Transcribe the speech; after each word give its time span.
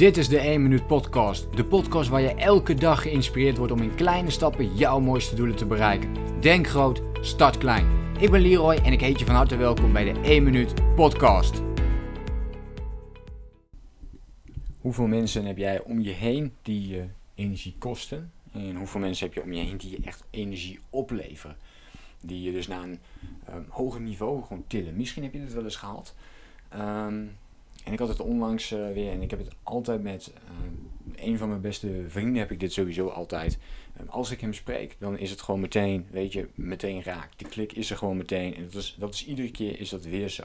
Dit 0.00 0.16
is 0.16 0.28
de 0.28 0.38
1 0.38 0.62
Minuut 0.62 0.86
Podcast. 0.86 1.56
De 1.56 1.64
podcast 1.64 2.08
waar 2.08 2.20
je 2.20 2.34
elke 2.34 2.74
dag 2.74 3.02
geïnspireerd 3.02 3.56
wordt 3.56 3.72
om 3.72 3.82
in 3.82 3.94
kleine 3.94 4.30
stappen 4.30 4.76
jouw 4.76 5.00
mooiste 5.00 5.34
doelen 5.34 5.56
te 5.56 5.66
bereiken. 5.66 6.40
Denk 6.40 6.66
groot, 6.66 7.02
start 7.20 7.58
klein. 7.58 7.86
Ik 8.18 8.30
ben 8.30 8.40
Leroy 8.40 8.74
en 8.74 8.92
ik 8.92 9.00
heet 9.00 9.18
je 9.18 9.24
van 9.24 9.34
harte 9.34 9.56
welkom 9.56 9.92
bij 9.92 10.12
de 10.12 10.20
1 10.20 10.42
Minuut 10.42 10.94
Podcast. 10.94 11.62
Hoeveel 14.80 15.06
mensen 15.06 15.44
heb 15.44 15.56
jij 15.56 15.80
om 15.80 16.00
je 16.00 16.12
heen 16.12 16.52
die 16.62 16.88
je 16.88 17.04
energie 17.34 17.74
kosten? 17.78 18.32
En 18.52 18.76
hoeveel 18.76 19.00
mensen 19.00 19.26
heb 19.26 19.34
je 19.34 19.42
om 19.42 19.52
je 19.52 19.62
heen 19.62 19.76
die 19.76 19.90
je 19.90 20.00
echt 20.04 20.24
energie 20.30 20.78
opleveren? 20.90 21.56
Die 22.20 22.42
je 22.42 22.52
dus 22.52 22.68
naar 22.68 22.82
een 22.82 22.98
um, 23.54 23.66
hoger 23.68 24.00
niveau 24.00 24.42
gewoon 24.42 24.64
tillen. 24.66 24.96
Misschien 24.96 25.22
heb 25.22 25.32
je 25.32 25.40
dit 25.40 25.52
wel 25.52 25.64
eens 25.64 25.76
gehad. 25.76 26.14
Um, 26.74 27.30
en 27.84 27.92
ik 27.92 27.98
had 27.98 28.08
het 28.08 28.20
onlangs 28.20 28.72
uh, 28.72 28.92
weer, 28.92 29.12
en 29.12 29.22
ik 29.22 29.30
heb 29.30 29.38
het 29.38 29.54
altijd 29.62 30.02
met 30.02 30.32
uh, 30.34 31.24
een 31.26 31.38
van 31.38 31.48
mijn 31.48 31.60
beste 31.60 32.04
vrienden, 32.08 32.38
heb 32.38 32.50
ik 32.50 32.60
dit 32.60 32.72
sowieso 32.72 33.08
altijd. 33.08 33.58
Um, 34.00 34.08
als 34.08 34.30
ik 34.30 34.40
hem 34.40 34.52
spreek, 34.52 34.96
dan 34.98 35.18
is 35.18 35.30
het 35.30 35.40
gewoon 35.40 35.60
meteen, 35.60 36.06
weet 36.10 36.32
je, 36.32 36.48
meteen 36.54 37.02
raak. 37.02 37.28
Die 37.36 37.48
klik 37.48 37.72
is 37.72 37.90
er 37.90 37.96
gewoon 37.96 38.16
meteen. 38.16 38.54
En 38.54 38.64
dat 38.64 38.74
is, 38.74 38.96
dat 38.98 39.14
is 39.14 39.26
iedere 39.26 39.50
keer 39.50 39.80
is 39.80 39.88
dat 39.88 40.04
weer 40.04 40.28
zo. 40.28 40.42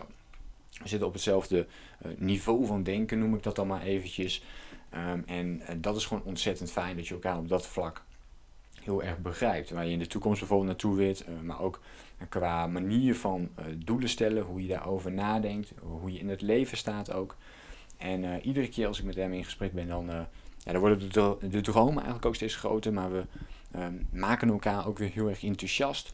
We 0.81 0.87
zitten 0.87 1.07
op 1.07 1.13
hetzelfde 1.13 1.67
uh, 2.05 2.11
niveau 2.17 2.65
van 2.65 2.83
denken, 2.83 3.19
noem 3.19 3.35
ik 3.35 3.43
dat 3.43 3.55
dan 3.55 3.67
maar 3.67 3.81
eventjes. 3.81 4.43
Um, 4.95 5.23
en 5.25 5.61
dat 5.77 5.95
is 5.95 6.05
gewoon 6.05 6.23
ontzettend 6.23 6.71
fijn 6.71 6.95
dat 6.95 7.07
je 7.07 7.13
elkaar 7.13 7.37
op 7.37 7.49
dat 7.49 7.67
vlak 7.67 8.04
heel 8.85 9.03
erg 9.03 9.17
begrijpt. 9.17 9.69
Waar 9.69 9.85
je 9.85 9.91
in 9.91 9.99
de 9.99 10.07
toekomst 10.07 10.39
bijvoorbeeld 10.39 10.69
naartoe 10.69 10.95
wilt, 10.95 11.23
maar 11.43 11.61
ook 11.61 11.79
qua 12.29 12.67
manier 12.67 13.15
van 13.15 13.49
uh, 13.59 13.65
doelen 13.77 14.09
stellen, 14.09 14.43
hoe 14.43 14.61
je 14.61 14.67
daarover 14.67 15.11
nadenkt, 15.11 15.73
hoe 15.79 16.13
je 16.13 16.19
in 16.19 16.29
het 16.29 16.41
leven 16.41 16.77
staat 16.77 17.11
ook. 17.11 17.35
En 17.97 18.41
iedere 18.41 18.69
keer 18.69 18.87
als 18.87 18.99
ik 18.99 19.05
met 19.05 19.15
hem 19.15 19.33
in 19.33 19.43
gesprek 19.43 19.73
ben, 19.73 19.87
dan, 19.87 20.05
ja, 20.05 20.71
dan 20.71 20.77
worden 20.77 21.11
de, 21.49 21.61
dromen 21.61 21.95
eigenlijk 21.95 22.25
ook 22.25 22.35
steeds 22.35 22.55
groter, 22.55 22.93
maar 22.93 23.11
we 23.11 23.25
maken 24.11 24.49
elkaar 24.49 24.87
ook 24.87 24.97
weer 24.97 25.11
heel 25.11 25.29
erg 25.29 25.43
enthousiast 25.43 26.13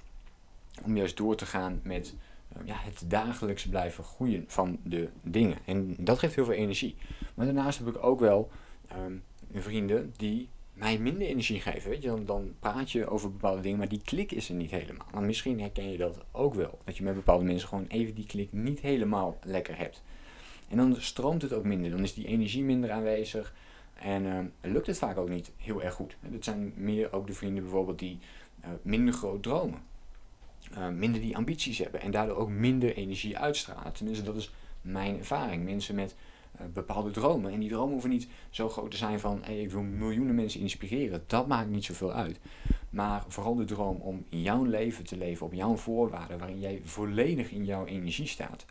om 0.83 0.97
juist 0.97 1.17
door 1.17 1.35
te 1.35 1.45
gaan 1.45 1.80
met 1.83 2.16
ja, 2.66 2.75
het 2.78 3.03
dagelijks 3.08 3.67
blijven 3.67 4.03
groeien 4.03 4.44
van 4.47 4.78
de 4.83 5.09
dingen. 5.23 5.58
En 5.66 5.95
dat 6.00 6.19
geeft 6.19 6.35
heel 6.35 6.45
veel 6.45 6.53
energie. 6.53 6.95
Maar 7.33 7.45
daarnaast 7.45 7.80
heb 7.80 7.88
ik 7.88 8.03
ook 8.03 8.19
wel 8.19 8.52
um, 8.97 9.23
vrienden 9.53 10.13
die 10.17 10.50
mij 10.82 10.98
minder 10.98 11.28
energie 11.28 11.62
geven. 11.62 11.90
Weet 11.90 12.02
je? 12.02 12.08
Dan, 12.08 12.26
dan 12.26 12.54
praat 12.60 12.92
je 12.92 13.08
over 13.08 13.32
bepaalde 13.32 13.62
dingen, 13.62 13.78
maar 13.78 13.90
die 13.90 14.02
klik 14.04 14.32
is 14.32 14.50
er 14.50 14.56
niet 14.56 14.72
helemaal. 14.72 15.22
Misschien 15.22 15.60
herken 15.60 15.92
je 15.92 15.98
dat 15.98 16.20
ook 16.32 16.54
wel. 16.54 16.80
Dat 16.84 16.98
je 16.98 17.04
met 17.04 17.16
bepaalde 17.16 17.44
mensen 17.44 17.68
gewoon 17.68 17.86
even 17.88 18.16
die 18.16 18.26
klik 18.26 18.52
niet 18.52 18.80
helemaal 18.80 19.38
lekker 19.44 19.78
hebt. 19.78 20.04
En 20.70 20.78
dan 20.78 20.96
stroomt 21.00 21.42
het 21.42 21.54
ook 21.54 21.64
minder. 21.64 21.92
Dan 21.92 22.04
is 22.04 22.14
die 22.14 22.28
energie 22.28 22.64
minder 22.64 22.92
aanwezig. 22.92 23.54
En 23.94 24.26
uh, 24.26 24.40
lukt 24.72 24.88
het 24.88 24.98
vaak 24.98 25.18
ook 25.18 25.30
niet 25.30 25.52
heel 25.58 25.84
erg 25.84 25.94
goed. 25.94 26.18
Dat 26.30 26.44
zijn 26.44 26.74
meer 26.76 27.14
ook 27.14 27.28
de 27.28 27.34
vrienden 27.34 27.64
bijvoorbeeld 27.64 28.00
die 28.00 28.20
uh, 28.64 28.70
minder 28.82 29.14
groot 29.14 29.44
dromen. 29.44 29.80
Uh, 30.78 30.88
minder 30.90 31.22
die 31.22 31.38
ambities 31.38 31.78
hebben. 31.78 32.02
En 32.02 32.12
daardoor 32.12 32.38
ook 32.38 32.50
minder 32.50 32.96
energie 32.96 33.38
uitstralen. 33.38 33.94
Tenminste, 33.94 34.24
dat 34.24 34.36
is 34.36 34.52
mijn 34.82 35.18
ervaring. 35.18 35.64
Mensen 35.64 35.96
met 35.96 36.12
eh, 36.12 36.18
bepaalde 36.73 37.12
dromen. 37.12 37.52
En 37.52 37.59
die 37.59 37.70
dromen 37.70 37.92
hoeven 37.92 38.09
niet 38.09 38.28
zo 38.50 38.70
groot 38.70 38.92
te 38.92 38.98
zijn 38.98 39.20
van 39.20 39.45
ik 39.45 39.72
wil 39.72 39.81
miljoenen 39.81 40.36
mensen 40.36 40.59
inspireren. 40.59 41.23
Dat 41.28 41.48
maakt 41.48 41.70
niet 41.70 41.86
zoveel 41.86 42.12
uit. 42.12 42.40
Maar 42.90 43.23
vooral 43.28 43.56
de 43.56 43.66
droom 43.66 43.95
om 43.95 44.26
jouw 44.30 44.64
leven 44.64 45.03
te 45.03 45.18
leven 45.18 45.45
op 45.45 45.53
jouw 45.53 45.76
voorwaarden, 45.76 46.38
waarin 46.40 46.59
jij 46.59 46.81
volledig 46.84 47.52
in 47.52 47.66
jouw 47.66 47.86
energie 47.86 48.28
staat. 48.28 48.66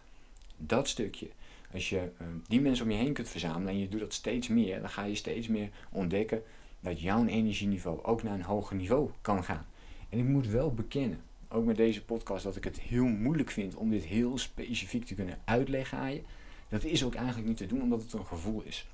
Dat 0.57 0.89
stukje. 0.89 1.29
Als 1.73 1.89
je 1.89 1.97
uh, 1.97 2.27
die 2.49 2.61
mensen 2.61 2.85
om 2.85 2.91
je 2.91 2.97
heen 2.97 3.13
kunt 3.13 3.29
verzamelen 3.29 3.69
en 3.69 3.79
je 3.79 3.89
doet 3.89 4.01
dat 4.01 4.13
steeds 4.13 4.49
meer, 4.49 4.81
dan 4.81 4.91
ga 4.91 5.05
je 5.05 5.15
steeds 5.15 5.49
meer 5.49 5.69
ontdekken 5.91 6.43
dat 6.81 7.01
jouw 7.01 7.27
energieniveau 7.27 8.03
ook 8.03 8.23
naar 8.23 8.35
een 8.35 8.43
hoger 8.43 8.77
niveau 8.77 9.11
kan 9.21 9.45
gaan. 9.45 9.67
En 10.09 10.19
ik 10.19 10.25
moet 10.25 10.47
wel 10.47 10.75
bekennen, 10.75 11.21
ook 11.49 11.65
met 11.65 11.77
deze 11.77 12.05
podcast, 12.05 12.45
dat 12.45 12.57
ik 12.57 12.65
het 12.65 12.81
heel 12.81 13.05
moeilijk 13.05 13.51
vind 13.51 13.75
om 13.75 13.91
dit 13.91 14.05
heel 14.05 14.39
specifiek 14.39 15.05
te 15.05 15.15
kunnen 15.15 15.39
uitleggen 15.45 15.99
aan 15.99 16.13
je. 16.13 16.23
Dat 16.71 16.85
is 16.85 17.05
ook 17.05 17.15
eigenlijk 17.15 17.49
niet 17.49 17.57
te 17.57 17.67
doen 17.67 17.83
omdat 17.83 18.03
het 18.03 18.13
een 18.13 18.27
gevoel 18.27 18.63
is. 18.65 18.87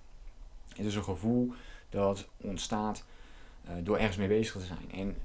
Het 0.77 0.87
is 0.87 0.95
een 0.95 1.05
gevoel 1.05 1.53
dat 1.89 2.29
ontstaat 2.37 3.05
uh, 3.67 3.73
door 3.83 3.97
ergens 3.97 4.17
mee 4.17 4.29
bezig 4.29 4.53
te 4.53 4.67
zijn. 4.67 4.93
En, 4.93 5.17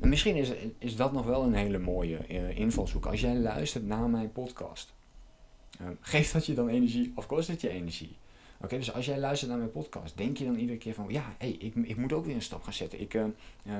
en, 0.00 0.08
misschien 0.08 0.36
is, 0.36 0.52
is 0.78 0.96
dat 0.96 1.12
nog 1.12 1.24
wel 1.24 1.42
een 1.42 1.54
hele 1.54 1.78
mooie 1.78 2.18
uh, 2.28 2.58
invalshoek. 2.58 3.06
Als 3.06 3.20
jij 3.20 3.36
luistert 3.36 3.86
naar 3.86 4.08
mijn 4.08 4.32
podcast, 4.32 4.94
uh, 5.80 5.88
geeft 6.00 6.32
dat 6.32 6.46
je 6.46 6.54
dan 6.54 6.68
energie 6.68 7.12
of 7.14 7.26
kost 7.26 7.48
het 7.48 7.60
je 7.60 7.68
energie? 7.68 8.16
Oké, 8.60 8.76
dus 8.76 8.92
als 8.92 9.06
jij 9.06 9.18
luistert 9.18 9.50
naar 9.50 9.58
mijn 9.60 9.72
podcast, 9.72 10.16
denk 10.16 10.36
je 10.36 10.44
dan 10.44 10.56
iedere 10.56 10.78
keer 10.78 10.94
van, 10.94 11.06
ja, 11.08 11.34
hey, 11.38 11.50
ik, 11.50 11.74
ik 11.74 11.96
moet 11.96 12.12
ook 12.12 12.24
weer 12.24 12.34
een 12.34 12.42
stap 12.42 12.62
gaan 12.62 12.72
zetten. 12.72 13.00
Ik, 13.00 13.18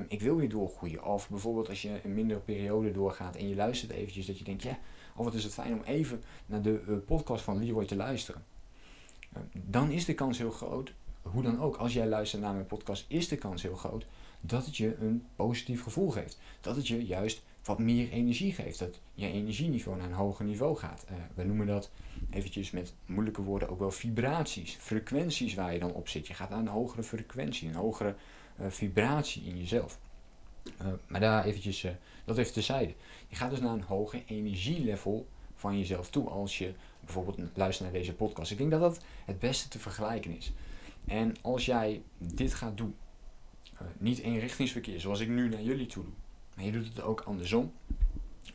ik 0.08 0.20
wil 0.20 0.36
weer 0.36 0.48
doorgroeien. 0.48 1.04
Of 1.04 1.28
bijvoorbeeld 1.28 1.68
als 1.68 1.82
je 1.82 2.00
een 2.04 2.14
mindere 2.14 2.40
periode 2.40 2.92
doorgaat 2.92 3.36
en 3.36 3.48
je 3.48 3.54
luistert 3.54 3.92
eventjes, 3.92 4.26
dat 4.26 4.38
je 4.38 4.44
denkt, 4.44 4.62
ja, 4.62 4.78
of 5.18 5.24
wat 5.24 5.34
is 5.34 5.44
het 5.44 5.52
fijn 5.52 5.72
om 5.72 5.82
even 5.84 6.22
naar 6.46 6.62
de 6.62 6.82
uh, 6.88 6.96
podcast 7.06 7.44
van 7.44 7.64
Leroy 7.64 7.86
te 7.86 7.96
luisteren. 7.96 8.44
Uh, 9.36 9.42
dan 9.52 9.90
is 9.90 10.04
de 10.04 10.14
kans 10.14 10.38
heel 10.38 10.50
groot, 10.50 10.92
hoe 11.22 11.42
dan 11.42 11.60
ook, 11.60 11.76
als 11.76 11.92
jij 11.92 12.06
luistert 12.06 12.42
naar 12.42 12.54
mijn 12.54 12.66
podcast, 12.66 13.04
is 13.08 13.28
de 13.28 13.36
kans 13.36 13.62
heel 13.62 13.76
groot 13.76 14.06
dat 14.40 14.66
het 14.66 14.76
je 14.76 14.96
een 15.00 15.24
positief 15.36 15.82
gevoel 15.82 16.10
geeft. 16.10 16.38
Dat 16.60 16.76
het 16.76 16.88
je 16.88 17.06
juist 17.06 17.42
wat 17.64 17.78
meer 17.78 18.10
energie 18.10 18.52
geeft. 18.52 18.78
Dat 18.78 19.00
je 19.14 19.26
energieniveau 19.26 19.98
naar 19.98 20.06
een 20.06 20.12
hoger 20.12 20.44
niveau 20.44 20.76
gaat. 20.76 21.04
Uh, 21.10 21.16
we 21.34 21.44
noemen 21.44 21.66
dat 21.66 21.90
eventjes 22.30 22.70
met 22.70 22.94
moeilijke 23.06 23.42
woorden 23.42 23.68
ook 23.68 23.78
wel 23.78 23.90
vibraties. 23.90 24.76
Frequenties 24.80 25.54
waar 25.54 25.72
je 25.72 25.78
dan 25.78 25.92
op 25.92 26.08
zit. 26.08 26.26
Je 26.26 26.34
gaat 26.34 26.50
naar 26.50 26.58
een 26.58 26.66
hogere 26.66 27.02
frequentie, 27.02 27.68
een 27.68 27.74
hogere 27.74 28.14
vibratie 28.68 29.42
in 29.42 29.58
jezelf. 29.58 29.98
Uh, 30.80 30.86
maar 31.06 31.20
daar 31.20 31.44
eventjes, 31.44 31.84
uh, 31.84 31.90
dat 32.24 32.38
even 32.38 32.52
terzijde. 32.52 32.94
Je 33.28 33.36
gaat 33.36 33.50
dus 33.50 33.60
naar 33.60 33.72
een 33.72 33.82
hoger 33.82 34.22
energielevel 34.26 35.28
van 35.54 35.78
jezelf 35.78 36.10
toe 36.10 36.28
als 36.28 36.58
je 36.58 36.74
bijvoorbeeld 37.00 37.38
luistert 37.54 37.90
naar 37.90 38.00
deze 38.00 38.14
podcast. 38.14 38.50
Ik 38.50 38.58
denk 38.58 38.70
dat 38.70 38.80
dat 38.80 39.04
het 39.24 39.38
beste 39.38 39.68
te 39.68 39.78
vergelijken 39.78 40.36
is. 40.36 40.52
En 41.04 41.34
als 41.42 41.66
jij 41.66 42.02
dit 42.18 42.54
gaat 42.54 42.76
doen, 42.76 42.94
uh, 43.74 43.80
niet 43.98 44.18
eenrichtingsverkeer 44.18 45.00
zoals 45.00 45.20
ik 45.20 45.28
nu 45.28 45.48
naar 45.48 45.62
jullie 45.62 45.86
toe 45.86 46.02
doe, 46.02 46.12
maar 46.54 46.64
je 46.64 46.72
doet 46.72 46.88
het 46.88 47.00
ook 47.00 47.20
andersom, 47.20 47.72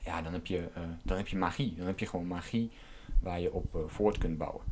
ja, 0.04 0.22
dan 0.22 0.34
heb 0.34 0.46
je, 0.46 0.70
dan 1.04 1.18
heb 1.18 1.28
je 1.28 1.38
magie. 1.38 1.76
Dan 1.76 1.88
heb 1.88 2.00
je 2.00 2.06
gewoon 2.06 2.28
magie 2.28 2.72
waar 3.22 3.40
je 3.40 3.54
op 3.54 3.84
voort 3.88 4.18
kunt 4.18 4.38
bouwen. 4.38 4.64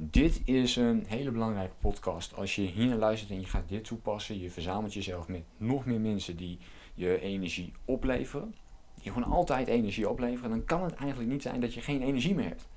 Dit 0.00 0.40
is 0.44 0.76
een 0.76 1.04
hele 1.06 1.30
belangrijke 1.30 1.74
podcast. 1.80 2.34
Als 2.34 2.54
je 2.54 2.62
hier 2.62 2.86
naar 2.86 2.98
luistert 2.98 3.30
en 3.30 3.40
je 3.40 3.46
gaat 3.46 3.68
dit 3.68 3.84
toepassen, 3.84 4.40
je 4.40 4.50
verzamelt 4.50 4.94
jezelf 4.94 5.28
met 5.28 5.42
nog 5.56 5.84
meer 5.84 6.00
mensen 6.00 6.36
die 6.36 6.58
je 6.94 7.20
energie 7.20 7.72
opleveren, 7.84 8.54
die 9.02 9.12
gewoon 9.12 9.28
altijd 9.28 9.68
energie 9.68 10.08
opleveren, 10.08 10.50
dan 10.50 10.64
kan 10.64 10.82
het 10.82 10.94
eigenlijk 10.94 11.30
niet 11.30 11.42
zijn 11.42 11.60
dat 11.60 11.74
je 11.74 11.80
geen 11.80 12.02
energie 12.02 12.34
meer 12.34 12.48
hebt. 12.48 12.68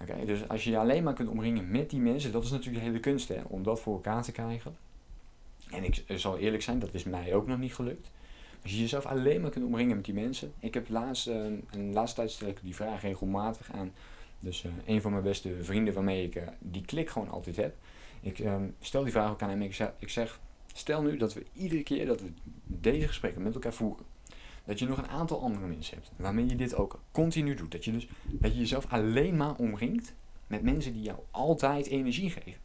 Oké, 0.00 0.24
dus 0.24 0.48
als 0.48 0.64
je 0.64 0.70
je 0.70 0.78
alleen 0.78 1.02
maar 1.02 1.14
kunt 1.14 1.28
omringen 1.28 1.70
met 1.70 1.90
die 1.90 2.00
mensen, 2.00 2.32
dat 2.32 2.44
is 2.44 2.50
natuurlijk 2.50 2.78
de 2.78 2.88
hele 2.90 3.00
kunst 3.00 3.28
hè, 3.28 3.40
om 3.48 3.62
dat 3.62 3.80
voor 3.80 3.94
elkaar 3.94 4.22
te 4.22 4.32
krijgen. 4.32 4.76
En 5.70 5.84
ik 5.84 6.04
zal 6.06 6.38
eerlijk 6.38 6.62
zijn, 6.62 6.78
dat 6.78 6.94
is 6.94 7.04
mij 7.04 7.34
ook 7.34 7.46
nog 7.46 7.58
niet 7.58 7.74
gelukt. 7.74 8.10
Als 8.62 8.72
je 8.72 8.80
jezelf 8.80 9.06
alleen 9.06 9.40
maar 9.40 9.50
kunt 9.50 9.64
omringen 9.64 9.96
met 9.96 10.04
die 10.04 10.14
mensen. 10.14 10.52
Ik 10.58 10.74
heb 10.74 10.88
laatst, 10.88 11.28
uh, 11.28 11.34
een 11.70 11.92
laatste 11.92 12.16
tijd 12.16 12.30
stel 12.30 12.48
ik 12.48 12.58
die 12.62 12.74
vraag 12.74 13.02
regelmatig 13.02 13.72
aan 13.72 13.92
dus 14.40 14.64
uh, 14.64 14.72
een 14.86 15.00
van 15.00 15.10
mijn 15.10 15.22
beste 15.22 15.64
vrienden 15.64 15.94
waarmee 15.94 16.24
ik 16.24 16.34
uh, 16.34 16.42
die 16.58 16.84
klik 16.84 17.10
gewoon 17.10 17.28
altijd 17.28 17.56
heb. 17.56 17.76
Ik 18.20 18.38
um, 18.38 18.74
stel 18.80 19.02
die 19.02 19.12
vraag 19.12 19.30
ook 19.30 19.42
aan 19.42 19.50
hem. 19.50 19.72
Zeg, 19.72 19.92
ik 19.98 20.08
zeg, 20.08 20.40
stel 20.74 21.02
nu 21.02 21.16
dat 21.16 21.34
we 21.34 21.44
iedere 21.52 21.82
keer 21.82 22.06
dat 22.06 22.20
we 22.20 22.32
deze 22.66 23.06
gesprekken 23.06 23.42
met 23.42 23.54
elkaar 23.54 23.72
voeren. 23.72 24.04
Dat 24.64 24.78
je 24.78 24.86
nog 24.86 24.98
een 24.98 25.08
aantal 25.08 25.42
andere 25.42 25.66
mensen 25.66 25.96
hebt 25.96 26.10
waarmee 26.16 26.46
je 26.46 26.56
dit 26.56 26.74
ook 26.74 27.00
continu 27.12 27.54
doet. 27.54 27.72
Dat 27.72 27.84
je 27.84 27.92
dus 27.92 28.08
dat 28.24 28.52
je 28.52 28.58
jezelf 28.58 28.86
alleen 28.92 29.36
maar 29.36 29.56
omringt 29.56 30.14
met 30.46 30.62
mensen 30.62 30.92
die 30.92 31.02
jou 31.02 31.18
altijd 31.30 31.86
energie 31.86 32.30
geven. 32.30 32.60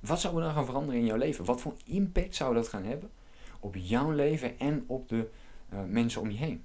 Wat 0.00 0.20
zou 0.20 0.36
er 0.36 0.42
dan 0.42 0.52
gaan 0.52 0.64
veranderen 0.64 1.00
in 1.00 1.06
jouw 1.06 1.16
leven? 1.16 1.44
Wat 1.44 1.60
voor 1.60 1.74
impact 1.84 2.34
zou 2.34 2.54
dat 2.54 2.68
gaan 2.68 2.84
hebben 2.84 3.10
op 3.60 3.74
jouw 3.78 4.10
leven 4.10 4.58
en 4.58 4.84
op 4.86 5.08
de 5.08 5.28
uh, 5.72 5.84
mensen 5.84 6.20
om 6.20 6.30
je 6.30 6.36
heen? 6.36 6.62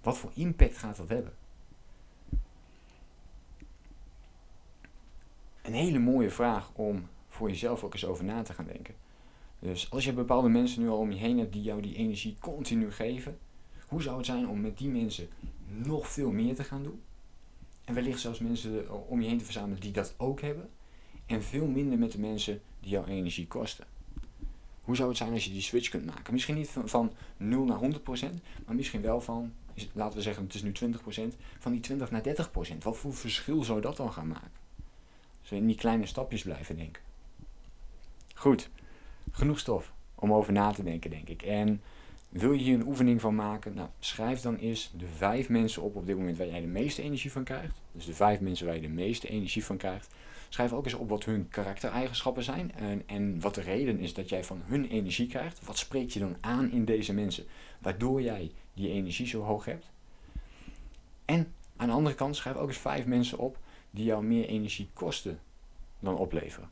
Wat 0.00 0.18
voor 0.18 0.30
impact 0.34 0.76
gaat 0.76 0.96
dat 0.96 1.08
hebben? 1.08 1.32
Een 5.66 5.74
hele 5.74 5.98
mooie 5.98 6.30
vraag 6.30 6.70
om 6.72 7.08
voor 7.28 7.48
jezelf 7.48 7.84
ook 7.84 7.92
eens 7.92 8.04
over 8.04 8.24
na 8.24 8.42
te 8.42 8.52
gaan 8.52 8.66
denken. 8.66 8.94
Dus 9.58 9.90
als 9.90 10.04
je 10.04 10.12
bepaalde 10.12 10.48
mensen 10.48 10.82
nu 10.82 10.88
al 10.88 10.98
om 10.98 11.10
je 11.10 11.18
heen 11.18 11.38
hebt 11.38 11.52
die 11.52 11.62
jou 11.62 11.82
die 11.82 11.94
energie 11.94 12.36
continu 12.40 12.92
geven, 12.92 13.38
hoe 13.86 14.02
zou 14.02 14.16
het 14.16 14.26
zijn 14.26 14.48
om 14.48 14.60
met 14.60 14.78
die 14.78 14.88
mensen 14.88 15.28
nog 15.66 16.08
veel 16.08 16.30
meer 16.30 16.54
te 16.54 16.64
gaan 16.64 16.82
doen? 16.82 17.00
En 17.84 17.94
wellicht 17.94 18.20
zelfs 18.20 18.38
mensen 18.38 19.08
om 19.08 19.20
je 19.20 19.28
heen 19.28 19.38
te 19.38 19.44
verzamelen 19.44 19.80
die 19.80 19.92
dat 19.92 20.14
ook 20.16 20.40
hebben. 20.40 20.68
En 21.26 21.42
veel 21.42 21.66
minder 21.66 21.98
met 21.98 22.12
de 22.12 22.18
mensen 22.18 22.60
die 22.80 22.90
jouw 22.90 23.04
energie 23.04 23.46
kosten. 23.46 23.86
Hoe 24.80 24.96
zou 24.96 25.08
het 25.08 25.18
zijn 25.18 25.32
als 25.32 25.44
je 25.44 25.50
die 25.50 25.62
switch 25.62 25.88
kunt 25.88 26.06
maken? 26.06 26.32
Misschien 26.32 26.54
niet 26.54 26.68
van, 26.68 26.88
van 26.88 27.12
0 27.36 27.64
naar 27.64 27.80
100%, 27.80 27.80
maar 28.66 28.74
misschien 28.74 29.02
wel 29.02 29.20
van, 29.20 29.52
laten 29.92 30.16
we 30.16 30.22
zeggen 30.22 30.44
het 30.44 30.54
is 30.54 30.62
nu 30.62 30.72
20%, 30.72 31.36
van 31.58 31.72
die 31.72 31.80
20 31.80 32.10
naar 32.10 32.22
30%. 32.22 32.78
Wat 32.78 32.96
voor 32.96 33.14
verschil 33.14 33.62
zou 33.64 33.80
dat 33.80 33.96
dan 33.96 34.12
gaan 34.12 34.28
maken? 34.28 34.65
We 35.48 35.56
in 35.56 35.66
die 35.66 35.76
kleine 35.76 36.06
stapjes 36.06 36.42
blijven 36.42 36.76
denken. 36.76 37.02
Goed, 38.34 38.70
genoeg 39.30 39.58
stof 39.58 39.92
om 40.14 40.32
over 40.32 40.52
na 40.52 40.70
te 40.72 40.82
denken, 40.82 41.10
denk 41.10 41.28
ik. 41.28 41.42
En 41.42 41.80
wil 42.28 42.52
je 42.52 42.62
hier 42.62 42.74
een 42.74 42.86
oefening 42.86 43.20
van 43.20 43.34
maken? 43.34 43.74
Nou, 43.74 43.88
schrijf 43.98 44.40
dan 44.40 44.56
eens 44.56 44.92
de 44.98 45.06
vijf 45.06 45.48
mensen 45.48 45.82
op 45.82 45.96
op 45.96 46.06
dit 46.06 46.16
moment 46.16 46.36
waar 46.36 46.46
jij 46.46 46.60
de 46.60 46.66
meeste 46.66 47.02
energie 47.02 47.32
van 47.32 47.44
krijgt. 47.44 47.80
Dus 47.92 48.04
de 48.04 48.14
vijf 48.14 48.40
mensen 48.40 48.66
waar 48.66 48.74
je 48.74 48.80
de 48.80 48.88
meeste 48.88 49.28
energie 49.28 49.64
van 49.64 49.76
krijgt. 49.76 50.14
Schrijf 50.48 50.72
ook 50.72 50.84
eens 50.84 50.94
op 50.94 51.08
wat 51.08 51.24
hun 51.24 51.48
karaktereigenschappen 51.48 52.42
zijn 52.42 52.74
en, 52.74 53.02
en 53.06 53.40
wat 53.40 53.54
de 53.54 53.60
reden 53.60 53.98
is 53.98 54.14
dat 54.14 54.28
jij 54.28 54.44
van 54.44 54.62
hun 54.64 54.88
energie 54.88 55.26
krijgt. 55.26 55.64
Wat 55.64 55.78
spreekt 55.78 56.12
je 56.12 56.18
dan 56.18 56.36
aan 56.40 56.70
in 56.70 56.84
deze 56.84 57.12
mensen, 57.12 57.44
waardoor 57.78 58.22
jij 58.22 58.52
die 58.74 58.90
energie 58.90 59.26
zo 59.26 59.42
hoog 59.42 59.64
hebt? 59.64 59.90
En 61.24 61.52
aan 61.76 61.88
de 61.88 61.94
andere 61.94 62.14
kant 62.14 62.36
schrijf 62.36 62.56
ook 62.56 62.68
eens 62.68 62.78
vijf 62.78 63.06
mensen 63.06 63.38
op 63.38 63.58
die 63.90 64.04
jou 64.04 64.24
meer 64.24 64.46
energie 64.46 64.88
kosten 64.92 65.40
dan 65.98 66.16
opleveren. 66.16 66.70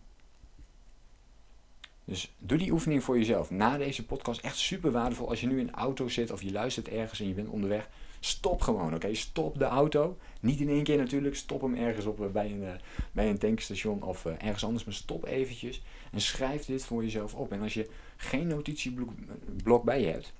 Dus 2.04 2.34
doe 2.38 2.58
die 2.58 2.72
oefening 2.72 3.04
voor 3.04 3.18
jezelf. 3.18 3.50
Na 3.50 3.76
deze 3.76 4.04
podcast 4.06 4.40
echt 4.40 4.56
super 4.56 4.90
waardevol. 4.90 5.28
Als 5.28 5.40
je 5.40 5.46
nu 5.46 5.58
in 5.58 5.66
de 5.66 5.72
auto 5.72 6.08
zit 6.08 6.30
of 6.30 6.42
je 6.42 6.52
luistert 6.52 6.88
ergens 6.88 7.20
en 7.20 7.28
je 7.28 7.34
bent 7.34 7.48
onderweg. 7.48 7.88
Stop 8.20 8.60
gewoon, 8.60 8.94
oké? 8.94 9.14
Stop 9.14 9.58
de 9.58 9.64
auto. 9.64 10.16
Niet 10.40 10.60
in 10.60 10.68
één 10.68 10.82
keer 10.82 10.96
natuurlijk. 10.96 11.36
Stop 11.36 11.60
hem 11.60 11.74
ergens 11.74 12.06
op 12.06 12.20
eh, 12.20 12.26
bij 12.26 12.50
een, 12.50 12.62
uh, 12.62 12.72
bij 13.12 13.28
een 13.28 13.38
tankstation 13.38 14.02
of 14.02 14.24
uh, 14.24 14.32
ergens 14.38 14.64
anders. 14.64 14.84
Maar 14.84 14.94
stop 14.94 15.24
eventjes 15.24 15.82
en 16.12 16.20
schrijf 16.20 16.64
dit 16.64 16.84
voor 16.84 17.02
jezelf 17.02 17.34
op. 17.34 17.52
En 17.52 17.62
als 17.62 17.74
je 17.74 17.88
geen 18.16 18.46
notitieblok 18.46 19.84
bij 19.84 20.00
je 20.00 20.06
hebt, 20.06 20.32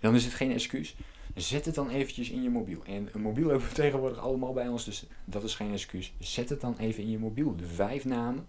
dan 0.00 0.14
is 0.14 0.24
het 0.24 0.34
geen 0.34 0.52
excuus. 0.52 0.96
Zet 1.40 1.64
het 1.64 1.74
dan 1.74 1.88
eventjes 1.88 2.30
in 2.30 2.42
je 2.42 2.50
mobiel. 2.50 2.84
En 2.84 3.08
een 3.12 3.20
mobiel 3.20 3.48
hebben 3.48 3.68
we 3.68 3.74
tegenwoordig 3.82 4.18
allemaal 4.18 4.52
bij 4.52 4.68
ons, 4.68 4.84
dus 4.84 5.06
dat 5.24 5.42
is 5.42 5.54
geen 5.54 5.72
excuus. 5.72 6.12
Zet 6.18 6.48
het 6.48 6.60
dan 6.60 6.76
even 6.76 7.02
in 7.02 7.10
je 7.10 7.18
mobiel. 7.18 7.56
De 7.56 7.66
vijf 7.66 8.04
namen 8.04 8.48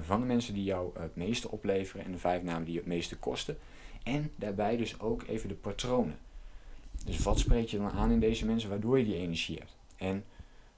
van 0.00 0.20
de 0.20 0.26
mensen 0.26 0.54
die 0.54 0.64
jou 0.64 1.00
het 1.00 1.16
meeste 1.16 1.50
opleveren 1.50 2.04
en 2.04 2.12
de 2.12 2.18
vijf 2.18 2.42
namen 2.42 2.64
die 2.64 2.72
je 2.72 2.78
het 2.78 2.88
meeste 2.88 3.16
kosten. 3.16 3.58
En 4.02 4.30
daarbij 4.36 4.76
dus 4.76 5.00
ook 5.00 5.22
even 5.22 5.48
de 5.48 5.54
patronen. 5.54 6.18
Dus 7.04 7.18
wat 7.18 7.38
spreek 7.38 7.68
je 7.68 7.76
dan 7.76 7.90
aan 7.90 8.10
in 8.10 8.20
deze 8.20 8.46
mensen 8.46 8.68
waardoor 8.68 8.98
je 8.98 9.04
die 9.04 9.16
energie 9.16 9.58
hebt? 9.58 9.76
En 9.96 10.24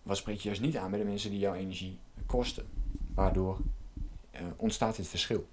wat 0.03 0.17
spreek 0.17 0.37
je 0.37 0.49
juist 0.49 0.61
niet 0.61 0.77
aan 0.77 0.91
bij 0.91 0.99
de 0.99 1.05
mensen 1.05 1.31
die 1.31 1.39
jouw 1.39 1.55
energie 1.55 1.99
kosten? 2.27 2.67
Waardoor 3.15 3.59
uh, 4.35 4.41
ontstaat 4.57 4.97
dit 4.97 5.09
verschil. 5.09 5.49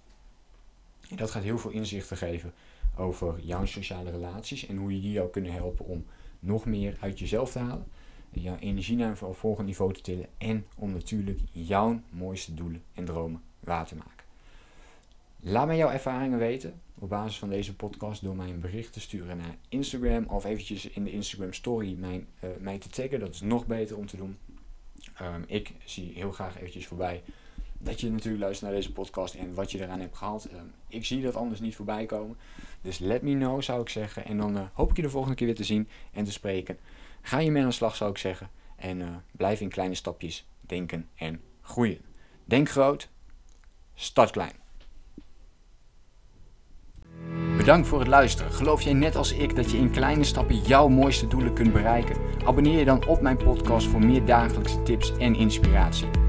Dat 1.16 1.32
gaat 1.32 1.44
heel 1.44 1.58
veel 1.58 1.72
inzichten 1.72 2.18
geven 2.18 2.54
over 2.96 3.40
jouw 3.40 3.66
sociale 3.66 4.12
relaties 4.12 4.66
en 4.66 4.78
hoe 4.78 4.96
je 4.96 5.02
die 5.02 5.12
jou 5.12 5.30
kunnen 5.30 5.52
helpen 5.52 5.86
om 5.86 6.06
nog 6.40 6.66
meer 6.66 6.98
uit 7.00 7.20
jezelf 7.20 7.52
te 7.52 7.60
halen, 7.60 7.86
jouw 8.30 8.58
energie 8.58 8.96
naar 8.96 9.10
een 9.22 9.36
volgend 9.36 9.68
niveau 9.68 9.94
te 9.94 10.02
tillen 10.02 10.28
en 10.38 10.66
om 10.76 10.92
natuurlijk 10.92 11.40
jouw 11.52 12.02
mooiste 12.10 12.54
doelen 12.54 12.84
en 12.94 13.06
dromen 13.06 13.42
waar 13.60 13.86
te 13.86 13.96
maken. 13.96 14.24
Laat 15.40 15.68
mij 15.68 15.78
jouw 15.78 15.90
ervaringen 15.90 16.40
weten 16.40 16.82
op 16.96 17.10
basis 17.10 17.40
van 17.40 17.50
deze 17.50 17.76
podcast 17.76 18.24
door 18.24 18.36
mij 18.36 18.50
een 18.50 18.60
bericht 18.60 18.94
te 18.94 19.00
sturen 19.00 19.38
naar 19.38 19.56
Instagram 19.70 20.26
of 20.26 20.46
eventjes 20.46 20.90
in 20.90 21.04
de 21.04 21.12
Instagram 21.12 21.54
story 21.54 21.96
mij, 22.00 22.26
uh, 22.44 22.50
mij 22.60 22.78
te 22.78 22.90
taggen. 22.90 23.20
Dat 23.20 23.34
is 23.34 23.42
nog 23.42 23.66
beter 23.68 23.98
om 23.98 24.06
te 24.06 24.18
doen. 24.18 24.38
Um, 25.22 25.44
ik 25.48 25.72
zie 25.86 26.12
heel 26.16 26.32
graag 26.32 26.58
eventjes 26.58 26.88
voorbij 26.88 27.24
dat 27.82 28.02
je 28.02 28.12
natuurlijk 28.12 28.44
luistert 28.44 28.72
naar 28.72 28.80
deze 28.80 28.92
podcast 28.92 29.34
en 29.34 29.54
wat 29.54 29.72
je 29.72 29.82
eraan 29.84 30.00
hebt 30.00 30.18
gehad. 30.18 30.48
Um, 30.54 30.74
ik 30.88 31.06
zie 31.06 31.22
dat 31.22 31.36
anders 31.36 31.60
niet 31.60 31.76
voorbij 31.76 32.06
komen. 32.06 32.38
Dus 32.82 33.00
let 33.00 33.22
me 33.22 33.34
know 33.34 33.62
zou 33.62 33.82
ik 33.82 33.90
zeggen. 33.90 34.26
En 34.26 34.38
dan 34.38 34.58
uh, 34.58 34.62
hoop 34.74 34.90
ik 34.90 34.96
je 34.96 35.02
de 35.02 35.10
volgende 35.10 35.36
keer 35.36 35.48
weer 35.48 35.56
te 35.56 35.64
zien 35.64 35.88
en 36.14 36.24
te 36.24 36.32
spreken. 36.32 36.78
Ga 37.22 37.40
je 37.40 37.52
mee 37.52 37.62
aan 37.62 37.70
de 37.70 37.76
slag 37.76 37.96
zou 37.96 38.12
ik 38.12 38.18
zeggen. 38.18 38.50
En 38.76 39.00
uh, 39.00 39.08
blijf 39.32 39.62
in 39.62 39.70
kleine 39.70 39.96
stapjes 39.96 40.48
denken 40.62 41.10
en 41.16 41.42
groeien. 41.62 42.02
Denk 42.46 42.70
groot, 42.70 43.10
start 43.96 44.32
klein. 44.32 44.54
Bedankt 47.58 47.88
voor 47.88 48.00
het 48.00 48.08
luisteren. 48.08 48.52
Geloof 48.52 48.82
jij 48.82 48.94
net 48.94 49.16
als 49.16 49.34
ik 49.34 49.56
dat 49.56 49.72
je 49.72 49.78
in 49.78 49.92
kleine 49.92 50.24
stappen 50.24 50.62
jouw 50.62 50.88
mooiste 50.88 51.28
doelen 51.28 51.54
kunt 51.54 51.74
bereiken? 51.74 52.16
Abonneer 52.46 52.80
je 52.80 52.86
dan 52.86 53.08
op 53.08 53.22
mijn 53.22 53.38
podcast 53.38 53.88
voor 53.88 54.06
meer 54.06 54.26
dagelijkse 54.26 54.84
tips 54.84 55.18
en 55.18 55.36
inspiratie. 55.36 56.29